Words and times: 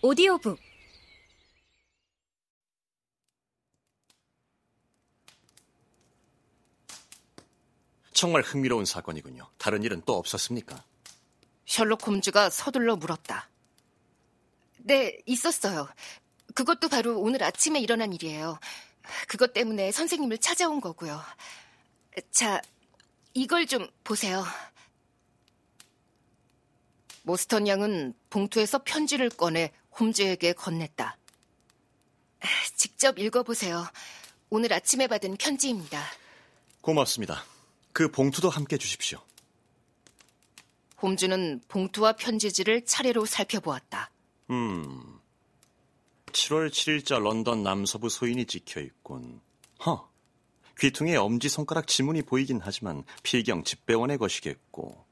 오디오북 0.00 0.60
정말 8.12 8.42
흥미로운 8.42 8.84
사건이군요. 8.84 9.48
다른 9.58 9.82
일은 9.82 10.02
또 10.04 10.16
없었습니까? 10.16 10.84
셜록 11.66 12.06
홈즈가 12.06 12.50
서둘러 12.50 12.96
물었다. 12.96 13.48
네, 14.78 15.18
있었어요. 15.26 15.88
그것도 16.54 16.88
바로 16.88 17.20
오늘 17.20 17.42
아침에 17.42 17.80
일어난 17.80 18.12
일이에요. 18.12 18.58
그것 19.28 19.52
때문에 19.52 19.92
선생님을 19.92 20.38
찾아온 20.38 20.80
거고요. 20.80 21.20
자, 22.30 22.60
이걸 23.34 23.66
좀 23.66 23.88
보세요. 24.04 24.44
모스턴 27.22 27.68
양은 27.68 28.14
봉투에서 28.30 28.82
편지를 28.84 29.28
꺼내 29.28 29.72
홈즈에게 29.98 30.52
건넸다. 30.52 31.14
직접 32.76 33.18
읽어보세요. 33.18 33.86
오늘 34.50 34.72
아침에 34.72 35.06
받은 35.06 35.36
편지입니다. 35.36 36.02
고맙습니다. 36.80 37.44
그 37.92 38.10
봉투도 38.10 38.48
함께 38.48 38.78
주십시오. 38.78 39.20
홈즈는 41.02 41.62
봉투와 41.68 42.12
편지지를 42.12 42.84
차례로 42.84 43.26
살펴보았다. 43.26 44.10
음. 44.50 45.18
7월 46.26 46.70
7일자 46.70 47.20
런던 47.20 47.62
남서부 47.62 48.08
소인이 48.08 48.46
찍혀 48.46 48.80
있군. 48.80 49.40
허. 49.84 50.08
귀퉁이에 50.78 51.16
엄지손가락 51.16 51.88
지문이 51.88 52.22
보이긴 52.22 52.60
하지만 52.62 53.02
필경 53.24 53.64
집배원의 53.64 54.18
것이겠고 54.18 55.07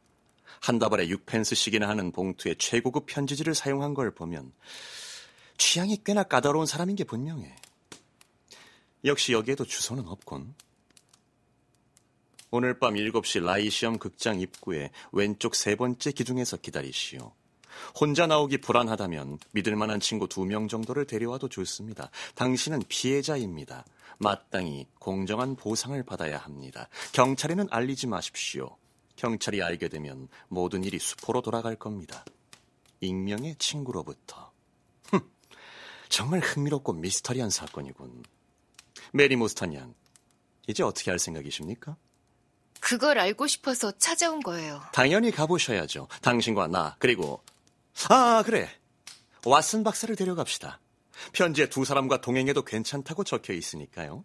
한 0.61 0.79
다발에 0.79 1.07
6펜스씩이나 1.09 1.83
하는 1.87 2.13
봉투에 2.13 2.55
최고급 2.59 3.07
편지지를 3.07 3.55
사용한 3.55 3.95
걸 3.95 4.13
보면 4.15 4.53
취향이 5.59 6.03
꽤나 6.05 6.23
까다로운 6.23 6.67
사람인 6.67 6.97
게 6.97 7.05
분명해. 7.05 7.55
역시 9.05 9.33
여기에도 9.33 9.65
주소는 9.65 10.07
없군. 10.09 10.55
오늘 12.51 12.79
밤 12.79 12.95
7시 12.95 13.43
라이시엄 13.45 13.99
극장 13.99 14.41
입구에 14.41 14.91
왼쪽 15.13 15.55
세 15.55 15.75
번째 15.77 16.13
기둥에서 16.13 16.57
기다리시오. 16.59 17.33
혼자 18.01 18.27
나오기 18.27 18.59
불안하다면 18.59 19.39
믿을 19.53 19.77
만한 19.77 20.01
친구 20.01 20.29
두 20.29 20.45
명 20.47 20.67
정도를 20.69 21.07
데려와도 21.07 21.49
좋습니다. 21.49 22.11
당신은 22.35 22.83
피해자입니다. 22.89 23.85
마땅히 24.19 24.87
공정한 24.99 25.57
보상을 25.57 26.01
받아야 26.05 26.39
합니다. 26.39 26.89
경찰에는 27.13 27.67
알리지 27.71 28.07
마십시오. 28.07 28.77
경찰이 29.17 29.63
알게 29.63 29.89
되면 29.89 30.29
모든 30.49 30.85
일이 30.85 30.99
수포로 30.99 31.43
돌아갈 31.43 31.77
겁니다. 31.77 32.25
익명의 33.01 33.57
친구로부터. 33.59 34.53
흠, 35.11 35.21
정말 36.09 36.41
흥미롭고 36.41 36.93
미스터리한 36.93 37.51
사건이군. 37.51 38.23
메리 39.13 39.37
모스턴 39.37 39.75
양, 39.75 39.95
이제 40.67 40.83
어떻게 40.83 41.11
할 41.11 41.19
생각이십니까? 41.19 41.97
그걸 42.81 43.19
알고 43.19 43.47
싶어서 43.47 43.91
찾아온 43.93 44.41
거예요. 44.41 44.81
당연히 44.93 45.31
가보셔야죠. 45.31 46.09
당신과 46.23 46.69
나, 46.69 46.97
그리고 46.99 47.43
아, 48.09 48.43
그래. 48.45 48.69
왓슨 49.43 49.85
박사를 49.85 50.15
데려갑시다. 50.15 50.81
편지에 51.33 51.69
두 51.69 51.85
사람과 51.85 52.21
동행해도 52.21 52.63
괜찮다고 52.63 53.25
적혀 53.25 53.55
있으니까요. 53.55 54.25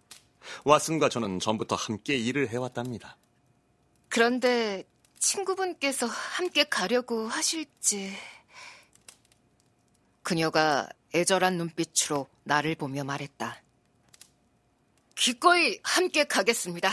왓슨과 0.65 1.09
저는 1.09 1.39
전부터 1.39 1.75
함께 1.75 2.17
일을 2.17 2.49
해왔답니다. 2.49 3.17
그런데 4.11 4.83
친구분께서 5.19 6.05
함께 6.05 6.65
가려고 6.65 7.27
하실지. 7.29 8.13
그녀가 10.21 10.89
애절한 11.15 11.57
눈빛으로 11.57 12.27
나를 12.43 12.75
보며 12.75 13.05
말했다. 13.05 13.61
기꺼이 15.15 15.79
함께 15.83 16.25
가겠습니다. 16.25 16.91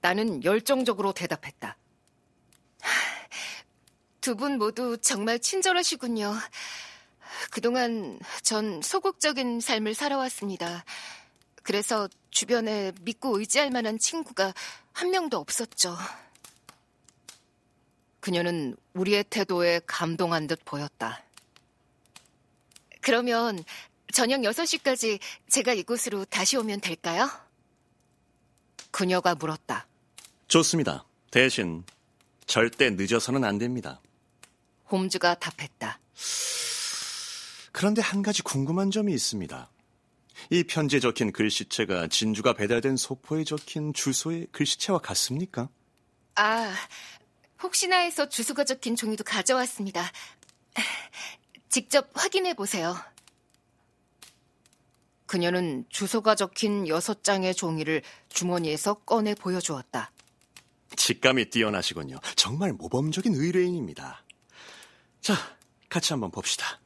나는 0.00 0.42
열정적으로 0.42 1.12
대답했다. 1.12 1.76
두 4.20 4.34
분 4.34 4.58
모두 4.58 4.98
정말 4.98 5.38
친절하시군요. 5.38 6.34
그동안 7.52 8.18
전 8.42 8.82
소극적인 8.82 9.60
삶을 9.60 9.94
살아왔습니다. 9.94 10.84
그래서 11.66 12.08
주변에 12.30 12.92
믿고 13.00 13.40
의지할 13.40 13.70
만한 13.72 13.98
친구가 13.98 14.54
한 14.92 15.10
명도 15.10 15.36
없었죠. 15.38 15.96
그녀는 18.20 18.76
우리의 18.94 19.24
태도에 19.28 19.80
감동한 19.84 20.46
듯 20.46 20.64
보였다. 20.64 21.24
그러면 23.00 23.64
저녁 24.12 24.42
6시까지 24.42 25.18
제가 25.48 25.72
이곳으로 25.72 26.24
다시 26.26 26.56
오면 26.56 26.82
될까요? 26.82 27.28
그녀가 28.92 29.34
물었다. 29.34 29.88
좋습니다. 30.46 31.04
대신 31.32 31.82
절대 32.46 32.90
늦어서는 32.90 33.42
안 33.42 33.58
됩니다. 33.58 34.00
홈즈가 34.88 35.34
답했다. 35.40 35.98
그런데 37.72 38.02
한 38.02 38.22
가지 38.22 38.42
궁금한 38.42 38.92
점이 38.92 39.12
있습니다. 39.12 39.68
이 40.50 40.64
편지에 40.64 41.00
적힌 41.00 41.32
글씨체가 41.32 42.08
진주가 42.08 42.52
배달된 42.52 42.96
소포에 42.96 43.44
적힌 43.44 43.92
주소의 43.92 44.48
글씨체와 44.52 44.98
같습니까? 44.98 45.68
아, 46.36 46.74
혹시나 47.62 47.98
해서 47.98 48.28
주소가 48.28 48.64
적힌 48.64 48.96
종이도 48.96 49.24
가져왔습니다. 49.24 50.10
직접 51.68 52.10
확인해 52.14 52.54
보세요. 52.54 52.96
그녀는 55.26 55.84
주소가 55.88 56.36
적힌 56.36 56.86
여섯 56.86 57.24
장의 57.24 57.54
종이를 57.54 58.02
주머니에서 58.28 58.94
꺼내 58.94 59.34
보여주었다. 59.34 60.12
직감이 60.94 61.50
뛰어나시군요. 61.50 62.18
정말 62.36 62.72
모범적인 62.72 63.34
의뢰인입니다. 63.34 64.24
자, 65.20 65.34
같이 65.88 66.12
한번 66.12 66.30
봅시다. 66.30 66.80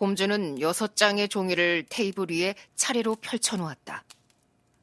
홈즈는 0.00 0.60
여섯 0.60 0.96
장의 0.96 1.28
종이를 1.28 1.84
테이블 1.88 2.30
위에 2.30 2.54
차례로 2.74 3.16
펼쳐놓았다. 3.16 4.04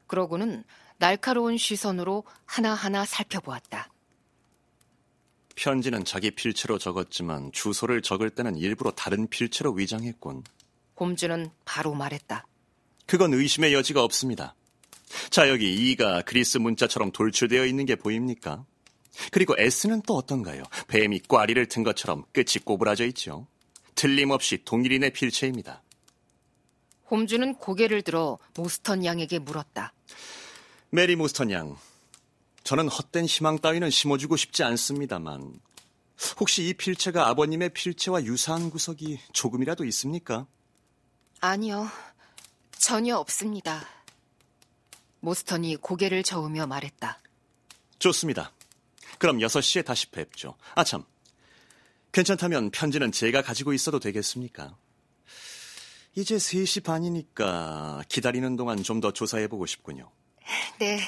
그러고는 0.06 0.64
날카로운 0.98 1.58
시선으로 1.58 2.24
하나하나 2.46 3.04
살펴보았다. 3.04 3.90
편지는 5.56 6.04
자기 6.04 6.30
필체로 6.30 6.78
적었지만 6.78 7.50
주소를 7.50 8.00
적을 8.00 8.30
때는 8.30 8.56
일부러 8.56 8.92
다른 8.92 9.26
필체로 9.26 9.72
위장했군. 9.72 10.44
홈즈는 11.00 11.50
바로 11.64 11.94
말했다. 11.94 12.46
그건 13.06 13.34
의심의 13.34 13.74
여지가 13.74 14.02
없습니다. 14.04 14.54
자, 15.30 15.48
여기 15.48 15.90
E가 15.90 16.22
그리스 16.22 16.58
문자처럼 16.58 17.10
돌출되어 17.10 17.66
있는 17.66 17.86
게 17.86 17.96
보입니까? 17.96 18.64
그리고 19.32 19.54
S는 19.58 20.02
또 20.06 20.14
어떤가요? 20.14 20.62
뱀이 20.86 21.20
똬리를 21.26 21.66
튼 21.66 21.82
것처럼 21.82 22.24
끝이 22.32 22.62
꼬부라져 22.64 23.04
있죠. 23.06 23.48
틀림없이 23.98 24.62
동일인의 24.64 25.12
필체입니다. 25.12 25.82
홈즈는 27.10 27.56
고개를 27.56 28.02
들어 28.02 28.38
모스턴 28.56 29.04
양에게 29.04 29.40
물었다. 29.40 29.92
메리 30.90 31.16
모스턴 31.16 31.50
양, 31.50 31.76
저는 32.62 32.88
헛된 32.88 33.24
희망 33.24 33.58
따위는 33.58 33.90
심어주고 33.90 34.36
싶지 34.36 34.62
않습니다만 34.62 35.60
혹시 36.38 36.68
이 36.68 36.74
필체가 36.74 37.26
아버님의 37.26 37.70
필체와 37.70 38.22
유사한 38.22 38.70
구석이 38.70 39.18
조금이라도 39.32 39.84
있습니까? 39.86 40.46
아니요, 41.40 41.88
전혀 42.78 43.16
없습니다. 43.16 43.84
모스턴이 45.18 45.74
고개를 45.76 46.22
저으며 46.22 46.68
말했다. 46.68 47.18
좋습니다. 47.98 48.52
그럼 49.18 49.38
6시에 49.38 49.84
다시 49.84 50.08
뵙죠. 50.10 50.54
아, 50.76 50.84
참. 50.84 51.04
괜찮다면 52.12 52.70
편지는 52.70 53.12
제가 53.12 53.42
가지고 53.42 53.72
있어도 53.72 53.98
되겠습니까? 54.00 54.76
이제 56.14 56.36
3시 56.36 56.82
반이니까 56.84 58.02
기다리는 58.08 58.56
동안 58.56 58.82
좀 58.82 59.00
더 59.00 59.12
조사해보고 59.12 59.66
싶군요. 59.66 60.10
네, 60.80 60.98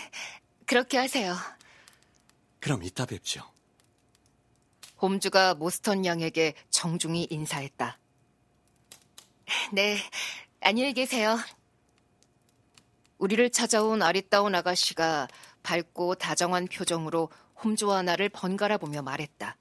그렇게 0.67 0.99
하세요. 0.99 1.35
그럼 2.61 2.85
이따 2.85 3.07
뵙죠. 3.07 3.43
홈즈가 5.01 5.55
모스턴 5.55 6.05
양에게 6.05 6.55
정중히 6.69 7.27
인사했다. 7.31 7.99
네, 9.73 9.97
안녕히 10.61 10.93
계세요. 10.93 11.39
우리를 13.19 13.51
찾아온 13.51 14.03
아리따운 14.03 14.55
아가씨가 14.55 15.27
밝고 15.63 16.15
다정한 16.17 16.67
표정으로 16.69 17.31
홈즈와 17.65 18.03
나를 18.03 18.29
번갈아 18.29 18.79
보며 18.79 19.03
말했다. 19.03 19.57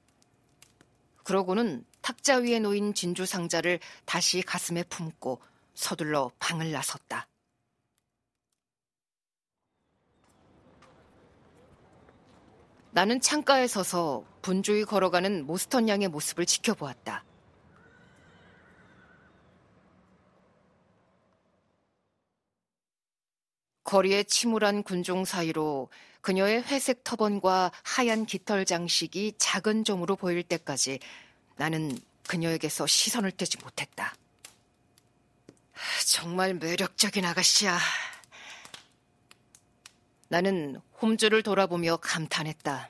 그러고는 1.30 1.86
탁자 2.02 2.38
위에 2.38 2.58
놓인 2.58 2.96
진주 2.96 3.28
상자를 3.28 3.80
다시 4.06 4.42
가슴에 4.42 4.82
품고 4.82 5.40
서둘러 5.76 6.32
방을 6.40 6.72
나섰다. 6.72 7.28
나는 12.90 13.22
창가에 13.22 13.68
서서 13.68 14.26
분주히 14.42 14.84
걸어가는 14.84 15.46
모스턴 15.46 15.88
양의 15.88 16.08
모습을 16.08 16.48
지켜보았다. 16.48 17.24
거리에 23.90 24.22
침울한 24.22 24.84
군종 24.84 25.26
사이로 25.26 25.90
그녀의 26.22 26.62
회색 26.62 27.04
터번과 27.04 27.72
하얀 27.82 28.28
깃털 28.28 28.64
장식이 28.64 29.34
작은 29.40 29.84
점으로 29.84 30.16
보일 30.16 30.44
때까지 30.44 31.00
나는 31.56 31.98
그녀에게서 32.28 32.86
시선을 32.86 33.32
떼지 33.32 33.58
못했다. 33.58 34.14
정말 36.06 36.54
매력적인 36.54 37.26
아가씨야. 37.26 37.80
나는 40.28 40.80
홈즈를 41.02 41.42
돌아보며 41.42 41.98
감탄했다. 41.98 42.90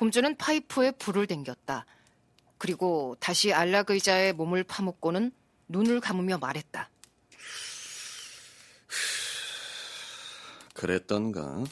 홈즈는 0.00 0.38
파이프에 0.38 0.92
불을 0.92 1.26
댕겼다. 1.26 1.84
그리고 2.56 3.14
다시 3.20 3.52
안락 3.52 3.90
의자에 3.90 4.32
몸을 4.32 4.64
파묻고는 4.64 5.32
눈을 5.68 6.00
감으며 6.00 6.38
말했다. 6.38 6.88
그랬던가? 10.80 11.62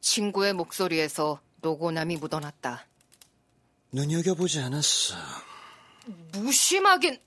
친구의 0.00 0.54
목소리에서 0.54 1.40
노고남이 1.60 2.16
묻어났다. 2.16 2.84
눈여겨보지 3.92 4.58
않았어. 4.58 5.14
무심하긴. 6.32 7.20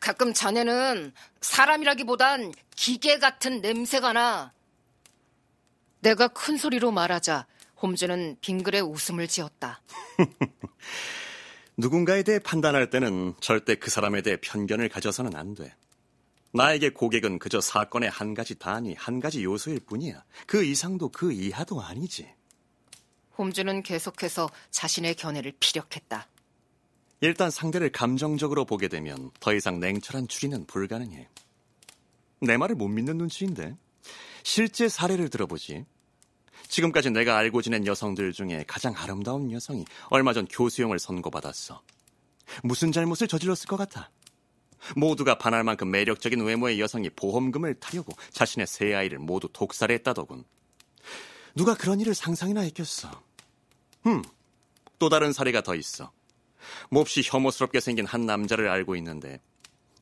가끔 0.00 0.32
자네는 0.32 1.12
사람이라기보단 1.42 2.54
기계 2.74 3.18
같은 3.18 3.60
냄새가 3.60 4.14
나. 4.14 4.54
내가 6.00 6.28
큰 6.28 6.56
소리로 6.56 6.90
말하자 6.90 7.46
홈즈는 7.82 8.38
빙글에 8.40 8.80
웃음을 8.80 9.28
지었다. 9.28 9.82
누군가에 11.76 12.22
대해 12.22 12.38
판단할 12.38 12.88
때는 12.88 13.34
절대 13.40 13.74
그 13.74 13.90
사람에 13.90 14.22
대해 14.22 14.38
편견을 14.40 14.88
가져서는 14.88 15.36
안 15.36 15.54
돼. 15.54 15.74
나에게 16.52 16.90
고객은 16.90 17.38
그저 17.38 17.60
사건의 17.60 18.10
한 18.10 18.34
가지 18.34 18.58
단위, 18.58 18.94
한 18.94 19.20
가지 19.20 19.44
요소일 19.44 19.80
뿐이야. 19.80 20.24
그 20.46 20.64
이상도 20.64 21.08
그 21.10 21.32
이하도 21.32 21.80
아니지. 21.80 22.28
홈즈는 23.38 23.82
계속해서 23.82 24.50
자신의 24.70 25.14
견해를 25.14 25.52
피력했다. 25.60 26.26
일단 27.20 27.50
상대를 27.50 27.92
감정적으로 27.92 28.64
보게 28.64 28.88
되면 28.88 29.30
더 29.40 29.54
이상 29.54 29.78
냉철한 29.78 30.28
추리는 30.28 30.66
불가능해. 30.66 31.28
내 32.42 32.56
말을 32.56 32.74
못 32.74 32.88
믿는 32.88 33.18
눈치인데 33.18 33.76
실제 34.42 34.88
사례를 34.88 35.28
들어보지. 35.28 35.84
지금까지 36.68 37.10
내가 37.10 37.36
알고 37.36 37.62
지낸 37.62 37.86
여성들 37.86 38.32
중에 38.32 38.64
가장 38.66 38.94
아름다운 38.96 39.50
여성이 39.52 39.84
얼마 40.08 40.32
전 40.32 40.46
교수형을 40.46 40.98
선고받았어. 40.98 41.82
무슨 42.62 42.90
잘못을 42.90 43.28
저질렀을 43.28 43.68
것 43.68 43.76
같아? 43.76 44.10
모두가 44.96 45.38
반할 45.38 45.64
만큼 45.64 45.90
매력적인 45.90 46.42
외모의 46.42 46.80
여성이 46.80 47.10
보험금을 47.10 47.74
타려고 47.74 48.12
자신의 48.32 48.66
세 48.66 48.94
아이를 48.94 49.18
모두 49.18 49.48
독살했다더군. 49.52 50.44
누가 51.54 51.74
그런 51.74 52.00
일을 52.00 52.14
상상이나 52.14 52.60
했겠어. 52.62 53.10
흠, 54.02 54.22
또 54.98 55.08
다른 55.08 55.32
사례가 55.32 55.62
더 55.62 55.74
있어. 55.74 56.12
몹시 56.90 57.22
혐오스럽게 57.24 57.80
생긴 57.80 58.06
한 58.06 58.26
남자를 58.26 58.68
알고 58.68 58.96
있는데 58.96 59.40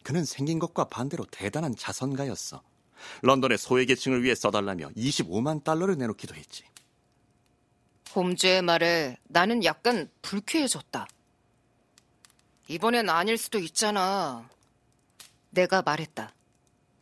그는 0.03 0.25
생긴 0.25 0.59
것과 0.59 0.85
반대로 0.85 1.25
대단한 1.31 1.75
자선가였어. 1.77 2.63
런던의 3.23 3.59
소외계층을 3.59 4.23
위해 4.25 4.35
써달라며 4.35 4.91
25만 4.91 5.63
달러를 5.63 5.97
내놓기도 5.99 6.35
했지. 6.35 6.65
홈즈의 8.15 8.63
말에 8.63 9.17
나는 9.25 9.63
약간 9.65 10.11
불쾌해졌다. 10.23 11.07
이번엔 12.69 13.09
아닐 13.09 13.37
수도 13.39 13.59
있잖아. 13.59 14.49
내가 15.51 15.83
말했다. 15.83 16.33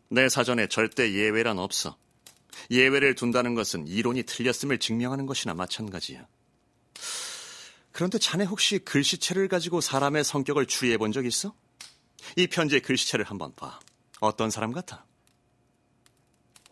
내 0.08 0.28
사전에 0.28 0.68
절대 0.68 1.12
예외란 1.12 1.58
없어. 1.58 1.96
예외를 2.70 3.14
둔다는 3.14 3.54
것은 3.54 3.86
이론이 3.86 4.22
틀렸음을 4.24 4.78
증명하는 4.78 5.26
것이나 5.26 5.54
마찬가지야. 5.54 6.26
그런데 7.92 8.18
자네 8.18 8.44
혹시 8.44 8.78
글씨체를 8.78 9.48
가지고 9.48 9.80
사람의 9.80 10.24
성격을 10.24 10.66
추리해 10.66 10.96
본 10.98 11.12
적 11.12 11.24
있어? 11.26 11.54
이 12.36 12.46
편지의 12.46 12.82
글씨체를 12.82 13.24
한번 13.24 13.54
봐. 13.54 13.78
어떤 14.20 14.50
사람 14.50 14.72
같아? 14.72 15.04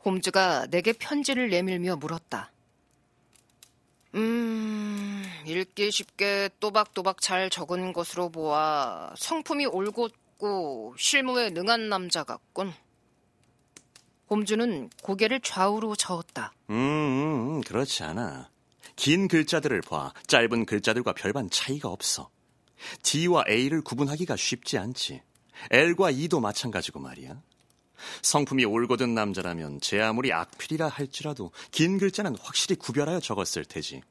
홈즈가 0.05 0.67
내게 0.71 0.93
편지를 0.93 1.49
내밀며 1.49 1.97
물었다. 1.97 2.51
음, 4.15 5.25
읽기 5.47 5.91
쉽게 5.91 6.51
또박또박 6.61 7.21
잘 7.21 7.51
적은 7.51 7.93
것으로 7.93 8.29
보아 8.31 9.13
성품이 9.17 9.67
올 9.67 9.91
곧고 10.39 10.95
실무에 10.99 11.51
능한 11.51 11.89
남자 11.89 12.25
같군. 12.25 12.73
홈즈는 14.31 14.91
고개를 15.03 15.41
좌우로 15.41 15.97
저었다. 15.97 16.53
음, 16.71 16.75
음, 16.75 17.57
음, 17.57 17.61
그렇지 17.61 18.03
않아. 18.05 18.49
긴 18.97 19.29
글자들을 19.29 19.83
봐 19.83 20.13
짧은 20.27 20.67
글자들과 20.67 21.13
별반 21.13 21.51
차이가 21.51 21.89
없어. 21.89 22.31
D와 23.03 23.45
A를 23.49 23.83
구분하기가 23.83 24.37
쉽지 24.37 24.79
않지. 24.79 25.23
L과 25.71 26.11
E도 26.11 26.41
마찬가지고 26.41 27.01
말이야. 27.01 27.41
성품이 28.23 28.65
올곧은 28.65 29.15
남자라면 29.15 29.81
제 29.81 30.01
아무리 30.01 30.33
악필이라 30.33 30.89
할지라도 30.89 31.53
긴 31.71 31.99
글자는 31.99 32.37
확실히 32.41 32.77
구별하여 32.77 33.21
적었을 33.21 33.65
테지. 33.65 34.03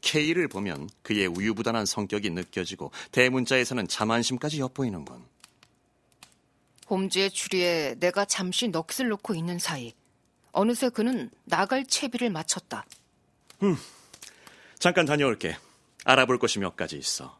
K를 0.00 0.48
보면 0.48 0.88
그의 1.02 1.26
우유부단한 1.26 1.86
성격이 1.86 2.30
느껴지고 2.30 2.90
대문자에서는 3.12 3.88
자만심까지 3.88 4.60
엿보이는군. 4.60 5.24
홈즈의 6.90 7.30
추리에 7.30 7.94
내가 7.98 8.24
잠시 8.24 8.68
넋을 8.68 9.08
놓고 9.10 9.34
있는 9.34 9.58
사이 9.58 9.92
어느새 10.52 10.88
그는 10.88 11.30
나갈 11.44 11.84
채비를 11.84 12.30
마쳤다. 12.30 12.86
음, 13.62 13.76
잠깐 14.78 15.04
다녀올게. 15.04 15.56
알아볼 16.04 16.38
것이 16.38 16.58
몇 16.58 16.76
가지 16.76 16.96
있어. 16.96 17.38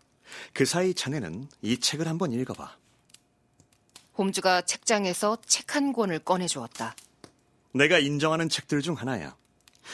그 0.53 0.67
사이 0.67 0.93
자네는 0.93 1.49
이 1.63 1.79
책을 1.79 2.07
한번 2.07 2.33
읽어봐. 2.33 2.77
홈즈가 4.19 4.63
책장에서 4.63 5.39
책 5.47 5.75
한 5.75 5.93
권을 5.93 6.19
꺼내주었다. 6.19 6.95
내가 7.73 7.99
인정하는 7.99 8.49
책들 8.49 8.83
중 8.83 8.95
하나야. 8.95 9.37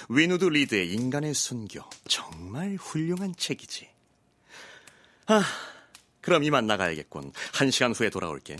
위누드 0.08 0.44
리드의 0.44 0.92
인간의 0.92 1.34
순교. 1.34 1.82
정말 2.08 2.76
훌륭한 2.76 3.34
책이지. 3.36 3.88
아, 5.26 5.42
그럼 6.20 6.42
이만 6.44 6.66
나가야겠군. 6.66 7.32
한 7.52 7.70
시간 7.70 7.92
후에 7.92 8.10
돌아올게. 8.10 8.56